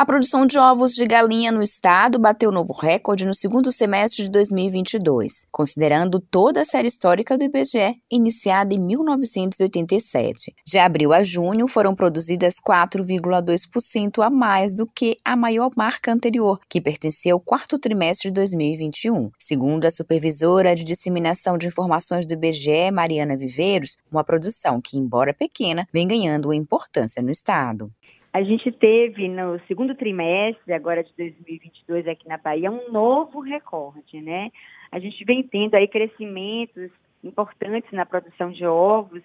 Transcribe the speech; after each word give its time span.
A 0.00 0.04
produção 0.06 0.46
de 0.46 0.58
ovos 0.58 0.94
de 0.94 1.04
galinha 1.04 1.52
no 1.52 1.62
estado 1.62 2.18
bateu 2.18 2.50
novo 2.50 2.72
recorde 2.72 3.26
no 3.26 3.34
segundo 3.34 3.70
semestre 3.70 4.24
de 4.24 4.30
2022, 4.30 5.46
considerando 5.52 6.18
toda 6.18 6.62
a 6.62 6.64
série 6.64 6.88
histórica 6.88 7.36
do 7.36 7.44
IBGE, 7.44 8.00
iniciada 8.10 8.72
em 8.74 8.78
1987. 8.78 10.54
De 10.64 10.78
abril 10.78 11.12
a 11.12 11.22
junho, 11.22 11.68
foram 11.68 11.94
produzidas 11.94 12.54
4,2% 12.66 14.24
a 14.24 14.30
mais 14.30 14.72
do 14.72 14.86
que 14.86 15.16
a 15.22 15.36
maior 15.36 15.70
marca 15.76 16.10
anterior, 16.10 16.58
que 16.66 16.80
pertencia 16.80 17.34
ao 17.34 17.38
quarto 17.38 17.78
trimestre 17.78 18.30
de 18.30 18.34
2021. 18.36 19.30
Segundo 19.38 19.84
a 19.84 19.90
supervisora 19.90 20.74
de 20.74 20.82
disseminação 20.82 21.58
de 21.58 21.66
informações 21.66 22.26
do 22.26 22.32
IBGE, 22.32 22.90
Mariana 22.90 23.36
Viveiros, 23.36 23.98
uma 24.10 24.24
produção 24.24 24.80
que, 24.80 24.96
embora 24.96 25.34
pequena, 25.34 25.86
vem 25.92 26.08
ganhando 26.08 26.54
importância 26.54 27.22
no 27.22 27.30
estado. 27.30 27.92
A 28.32 28.42
gente 28.44 28.70
teve 28.70 29.28
no 29.28 29.58
segundo 29.66 29.94
trimestre, 29.94 30.72
agora 30.72 31.02
de 31.02 31.12
2022, 31.16 32.06
aqui 32.06 32.28
na 32.28 32.38
Bahia, 32.38 32.70
um 32.70 32.92
novo 32.92 33.40
recorde, 33.40 34.20
né? 34.20 34.52
A 34.92 35.00
gente 35.00 35.24
vem 35.24 35.42
tendo 35.42 35.74
aí 35.74 35.88
crescimentos 35.88 36.92
importantes 37.24 37.90
na 37.92 38.06
produção 38.06 38.52
de 38.52 38.64
ovos 38.64 39.22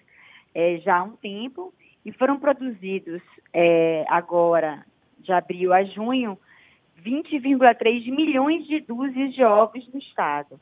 é, 0.52 0.78
já 0.78 0.98
há 0.98 1.02
um 1.04 1.12
tempo 1.12 1.72
e 2.04 2.12
foram 2.12 2.38
produzidos 2.38 3.22
é, 3.52 4.04
agora, 4.08 4.84
de 5.20 5.32
abril 5.32 5.72
a 5.72 5.84
junho, 5.84 6.36
20,3 7.04 8.10
milhões 8.10 8.66
de 8.66 8.80
dúzias 8.80 9.32
de 9.34 9.44
ovos 9.44 9.86
no 9.92 10.00
estado. 10.00 10.58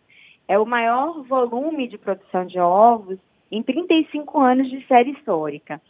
É 0.46 0.58
o 0.58 0.66
maior 0.66 1.22
volume 1.22 1.88
de 1.88 1.96
produção 1.96 2.44
de 2.44 2.58
ovos 2.58 3.18
em 3.50 3.62
35 3.62 4.38
anos 4.40 4.68
de 4.68 4.86
série 4.86 5.12
histórica. 5.12 5.80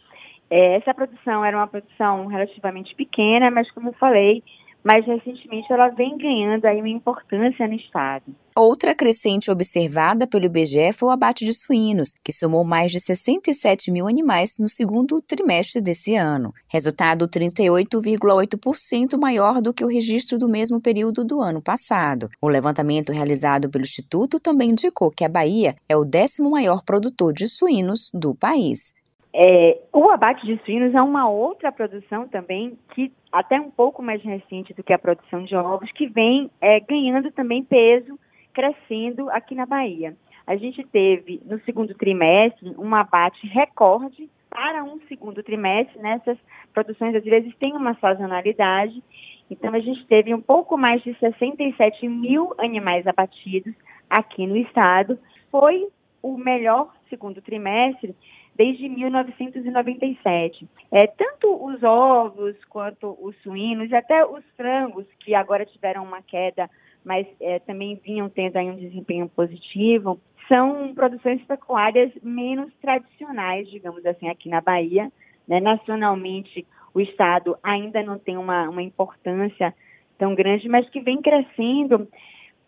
É, 0.57 0.77
essa 0.77 0.93
produção 0.93 1.43
era 1.43 1.57
uma 1.57 1.67
produção 1.67 2.27
relativamente 2.27 2.95
pequena, 2.95 3.51
mas 3.51 3.69
como 3.71 3.89
eu 3.89 3.93
falei, 3.95 4.41
mais 4.81 5.05
recentemente 5.05 5.67
ela 5.69 5.89
vem 5.89 6.17
ganhando 6.17 6.63
aí 6.63 6.79
uma 6.79 6.87
importância 6.87 7.67
no 7.67 7.73
estado. 7.73 8.23
Outra 8.55 8.95
crescente 8.95 9.51
observada 9.51 10.25
pelo 10.25 10.45
IBGE 10.45 10.93
foi 10.93 11.09
o 11.09 11.11
abate 11.11 11.43
de 11.43 11.53
suínos, 11.53 12.13
que 12.23 12.31
somou 12.31 12.63
mais 12.63 12.89
de 12.93 13.01
67 13.01 13.91
mil 13.91 14.07
animais 14.07 14.55
no 14.57 14.69
segundo 14.69 15.21
trimestre 15.21 15.81
desse 15.81 16.15
ano, 16.15 16.53
resultado 16.69 17.27
38,8% 17.27 19.19
maior 19.19 19.61
do 19.61 19.73
que 19.73 19.83
o 19.83 19.89
registro 19.89 20.37
do 20.37 20.47
mesmo 20.47 20.79
período 20.79 21.25
do 21.25 21.41
ano 21.41 21.61
passado. 21.61 22.29
O 22.41 22.47
levantamento 22.47 23.11
realizado 23.11 23.69
pelo 23.69 23.83
Instituto 23.83 24.39
também 24.39 24.69
indicou 24.69 25.11
que 25.11 25.25
a 25.25 25.29
Bahia 25.29 25.75
é 25.89 25.97
o 25.97 26.05
décimo 26.05 26.49
maior 26.49 26.81
produtor 26.85 27.33
de 27.33 27.45
suínos 27.49 28.09
do 28.13 28.33
país. 28.33 28.93
É, 29.37 29.81
o 29.91 30.09
abate 30.09 30.45
de 30.45 30.57
suínos 30.63 30.95
é 30.95 31.01
uma 31.01 31.27
outra 31.27 31.69
produção 31.69 32.25
também 32.25 32.79
que 32.93 33.11
até 33.29 33.59
um 33.59 33.69
pouco 33.69 34.01
mais 34.01 34.23
recente 34.23 34.73
do 34.73 34.81
que 34.81 34.93
a 34.93 34.97
produção 34.97 35.43
de 35.43 35.53
ovos, 35.53 35.91
que 35.91 36.07
vem 36.07 36.49
é, 36.61 36.79
ganhando 36.79 37.29
também 37.33 37.61
peso, 37.61 38.17
crescendo 38.53 39.29
aqui 39.29 39.53
na 39.53 39.65
Bahia. 39.65 40.15
A 40.47 40.55
gente 40.55 40.81
teve 40.85 41.41
no 41.45 41.59
segundo 41.65 41.93
trimestre 41.95 42.73
um 42.77 42.95
abate 42.95 43.45
recorde 43.45 44.29
para 44.49 44.85
um 44.85 45.01
segundo 45.09 45.43
trimestre. 45.43 46.01
Nessas 46.01 46.37
né? 46.37 46.43
produções 46.73 47.13
às 47.13 47.23
vezes 47.25 47.53
têm 47.57 47.73
uma 47.73 47.93
sazonalidade. 47.95 49.03
Então 49.51 49.73
a 49.73 49.79
gente 49.79 50.05
teve 50.07 50.33
um 50.33 50.41
pouco 50.41 50.77
mais 50.77 51.03
de 51.03 51.13
67 51.19 52.07
mil 52.07 52.53
animais 52.57 53.05
abatidos 53.05 53.75
aqui 54.09 54.47
no 54.47 54.55
estado. 54.55 55.19
Foi 55.51 55.89
o 56.23 56.37
melhor 56.37 56.93
segundo 57.09 57.41
trimestre 57.41 58.15
desde 58.55 58.87
1997. 58.87 60.67
É, 60.91 61.05
tanto 61.07 61.63
os 61.63 61.83
ovos 61.83 62.55
quanto 62.69 63.17
os 63.21 63.35
suínos 63.41 63.89
e 63.91 63.95
até 63.95 64.25
os 64.25 64.43
frangos, 64.55 65.05
que 65.19 65.35
agora 65.35 65.65
tiveram 65.65 66.03
uma 66.03 66.21
queda, 66.21 66.69
mas 67.03 67.27
é, 67.39 67.59
também 67.59 67.99
vinham 68.03 68.29
tendo 68.29 68.57
aí 68.57 68.69
um 68.69 68.77
desempenho 68.77 69.29
positivo, 69.29 70.19
são 70.47 70.93
produções 70.93 71.43
pecuárias 71.43 72.11
menos 72.23 72.71
tradicionais, 72.81 73.69
digamos 73.69 74.05
assim, 74.05 74.29
aqui 74.29 74.49
na 74.49 74.61
Bahia. 74.61 75.11
Né? 75.47 75.59
Nacionalmente, 75.59 76.65
o 76.93 77.01
Estado 77.01 77.57
ainda 77.61 78.01
não 78.03 78.17
tem 78.17 78.37
uma, 78.37 78.69
uma 78.69 78.81
importância 78.81 79.73
tão 80.17 80.33
grande, 80.33 80.69
mas 80.69 80.89
que 80.89 81.01
vem 81.01 81.21
crescendo. 81.21 82.07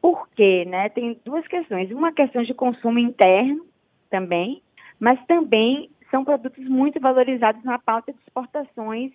Por 0.01 0.27
quê? 0.35 0.65
Né? 0.67 0.89
Tem 0.89 1.19
duas 1.23 1.47
questões. 1.47 1.91
Uma 1.91 2.11
questão 2.11 2.43
de 2.43 2.53
consumo 2.53 2.99
interno 2.99 3.65
também, 4.09 4.61
mas 4.99 5.23
também 5.25 5.89
são 6.09 6.23
produtos 6.23 6.67
muito 6.67 6.99
valorizados 6.99 7.63
na 7.63 7.77
pauta 7.77 8.11
de 8.11 8.19
exportações 8.19 9.11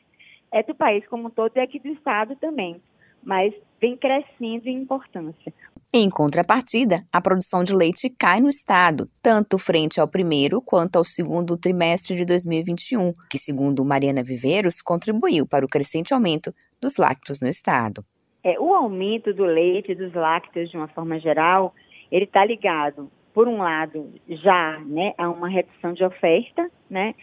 é, 0.52 0.62
do 0.62 0.74
país 0.74 1.06
como 1.08 1.28
um 1.28 1.30
todo 1.30 1.56
e 1.56 1.60
aqui 1.60 1.78
do 1.78 1.88
Estado 1.88 2.36
também, 2.36 2.80
mas 3.22 3.52
vem 3.80 3.96
crescendo 3.96 4.68
em 4.68 4.82
importância. 4.82 5.52
Em 5.94 6.08
contrapartida, 6.08 6.96
a 7.12 7.20
produção 7.20 7.62
de 7.62 7.74
leite 7.74 8.08
cai 8.08 8.40
no 8.40 8.48
estado, 8.48 9.06
tanto 9.22 9.58
frente 9.58 10.00
ao 10.00 10.08
primeiro 10.08 10.62
quanto 10.62 10.96
ao 10.96 11.04
segundo 11.04 11.54
trimestre 11.54 12.16
de 12.16 12.24
2021, 12.24 13.12
que, 13.28 13.36
segundo 13.36 13.84
Mariana 13.84 14.22
Viveiros, 14.24 14.80
contribuiu 14.80 15.46
para 15.46 15.66
o 15.66 15.68
crescente 15.68 16.14
aumento 16.14 16.50
dos 16.80 16.96
lácteos 16.96 17.40
no 17.42 17.48
estado. 17.48 18.02
É, 18.42 18.58
o 18.58 18.72
aumento 18.74 19.34
do 19.34 19.44
leite 19.44 19.92
e 19.92 19.94
dos 19.94 20.14
lácteos, 20.14 20.70
de 20.70 20.78
uma 20.78 20.88
forma 20.88 21.20
geral, 21.20 21.74
ele 22.10 22.24
está 22.24 22.42
ligado 22.42 23.10
por 23.34 23.48
um 23.48 23.58
lado, 23.58 24.12
já 24.28 24.78
né, 24.80 25.14
há 25.16 25.28
uma 25.28 25.48
redução 25.48 25.92
de 25.92 26.04
oferta, 26.04 26.70
né, 26.88 27.14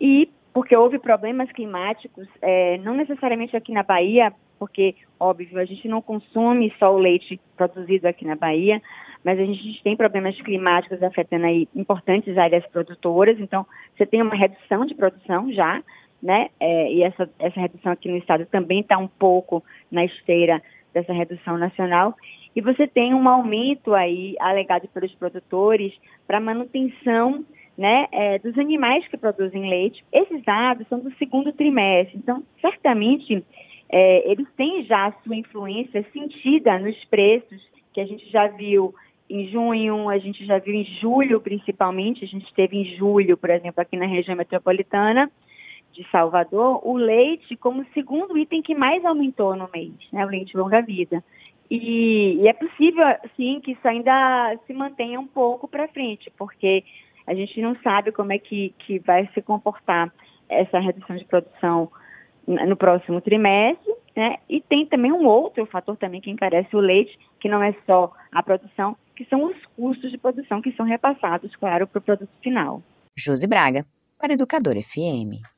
e 0.00 0.28
porque 0.52 0.74
houve 0.74 0.98
problemas 0.98 1.50
climáticos, 1.52 2.26
é, 2.40 2.78
não 2.78 2.94
necessariamente 2.94 3.56
aqui 3.56 3.72
na 3.72 3.82
Bahia, 3.82 4.32
porque, 4.58 4.94
óbvio, 5.20 5.58
a 5.58 5.64
gente 5.64 5.86
não 5.86 6.00
consome 6.00 6.72
só 6.78 6.94
o 6.94 6.98
leite 6.98 7.38
produzido 7.56 8.08
aqui 8.08 8.24
na 8.24 8.36
Bahia, 8.36 8.80
mas 9.22 9.38
a 9.38 9.44
gente 9.44 9.82
tem 9.82 9.96
problemas 9.96 10.40
climáticos 10.40 11.02
afetando 11.02 11.46
aí 11.46 11.68
importantes 11.74 12.38
áreas 12.38 12.64
produtoras, 12.68 13.38
então 13.38 13.66
você 13.96 14.06
tem 14.06 14.22
uma 14.22 14.34
redução 14.34 14.86
de 14.86 14.94
produção 14.94 15.52
já, 15.52 15.82
né, 16.22 16.48
é, 16.58 16.92
e 16.92 17.02
essa, 17.02 17.28
essa 17.38 17.60
redução 17.60 17.92
aqui 17.92 18.08
no 18.08 18.16
estado 18.16 18.46
também 18.46 18.80
está 18.80 18.96
um 18.96 19.08
pouco 19.08 19.62
na 19.90 20.04
esteira 20.04 20.62
dessa 20.94 21.12
redução 21.12 21.58
nacional, 21.58 22.14
e 22.56 22.62
você 22.62 22.86
tem 22.86 23.12
um 23.12 23.28
aumento 23.28 23.94
aí 23.94 24.34
alegado 24.40 24.88
pelos 24.88 25.14
produtores 25.14 25.92
para 26.26 26.40
manutenção 26.40 27.44
né, 27.76 28.06
é, 28.10 28.38
dos 28.38 28.56
animais 28.58 29.06
que 29.08 29.18
produzem 29.18 29.68
leite. 29.68 30.02
Esses 30.10 30.42
dados 30.42 30.88
são 30.88 30.98
do 30.98 31.14
segundo 31.16 31.52
trimestre, 31.52 32.16
então 32.16 32.42
certamente 32.62 33.44
é, 33.90 34.32
eles 34.32 34.48
têm 34.56 34.82
já 34.84 35.08
a 35.08 35.12
sua 35.22 35.36
influência 35.36 36.02
sentida 36.14 36.78
nos 36.78 36.96
preços 37.04 37.60
que 37.92 38.00
a 38.00 38.06
gente 38.06 38.26
já 38.30 38.46
viu 38.46 38.94
em 39.28 39.48
junho, 39.48 40.08
a 40.08 40.16
gente 40.16 40.46
já 40.46 40.58
viu 40.58 40.74
em 40.74 40.84
julho 41.00 41.40
principalmente, 41.40 42.24
a 42.24 42.28
gente 42.28 42.52
teve 42.54 42.78
em 42.78 42.96
julho, 42.96 43.36
por 43.36 43.50
exemplo, 43.50 43.82
aqui 43.82 43.98
na 43.98 44.06
região 44.06 44.34
metropolitana 44.34 45.30
de 45.92 46.08
Salvador, 46.10 46.80
o 46.86 46.96
leite 46.96 47.54
como 47.56 47.84
segundo 47.92 48.36
item 48.38 48.62
que 48.62 48.74
mais 48.74 49.04
aumentou 49.04 49.54
no 49.56 49.68
mês, 49.74 49.92
né, 50.10 50.24
o 50.24 50.28
leite 50.28 50.56
longa-vida. 50.56 51.22
E, 51.70 52.38
e, 52.40 52.48
é 52.48 52.52
possível, 52.52 53.04
sim, 53.36 53.60
que 53.60 53.72
isso 53.72 53.86
ainda 53.86 54.56
se 54.66 54.72
mantenha 54.72 55.18
um 55.18 55.26
pouco 55.26 55.66
para 55.66 55.88
frente, 55.88 56.32
porque 56.36 56.84
a 57.26 57.34
gente 57.34 57.60
não 57.60 57.76
sabe 57.82 58.12
como 58.12 58.32
é 58.32 58.38
que, 58.38 58.72
que 58.78 58.98
vai 59.00 59.28
se 59.34 59.42
comportar 59.42 60.12
essa 60.48 60.78
redução 60.78 61.16
de 61.16 61.24
produção 61.24 61.90
no 62.46 62.76
próximo 62.76 63.20
trimestre, 63.20 63.92
né? 64.14 64.36
E 64.48 64.60
tem 64.60 64.86
também 64.86 65.12
um 65.12 65.26
outro 65.26 65.66
fator 65.66 65.96
também 65.96 66.20
que 66.20 66.30
encarece 66.30 66.74
o 66.76 66.80
leite, 66.80 67.18
que 67.40 67.48
não 67.48 67.62
é 67.62 67.74
só 67.84 68.12
a 68.30 68.42
produção, 68.42 68.96
que 69.16 69.24
são 69.24 69.44
os 69.44 69.56
custos 69.76 70.12
de 70.12 70.18
produção 70.18 70.62
que 70.62 70.72
são 70.72 70.86
repassados, 70.86 71.54
claro, 71.56 71.86
para 71.88 71.98
o 71.98 72.02
produto 72.02 72.30
final. 72.40 72.80
Josi 73.18 73.48
Braga, 73.48 73.84
para 74.20 74.34
Educador 74.34 74.74
FM. 74.74 75.55